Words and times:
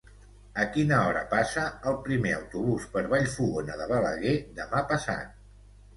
A 0.61 0.63
quina 0.77 1.01
hora 1.09 1.19
passa 1.33 1.65
el 1.91 1.99
primer 2.07 2.33
autobús 2.37 2.89
per 2.95 3.03
Vallfogona 3.13 3.77
de 3.83 3.87
Balaguer 3.95 4.37
demà 4.63 4.83
passat? 4.95 5.41